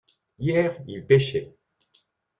Hier 0.39 0.81
ils 0.87 1.05
pêchaient. 1.05 1.53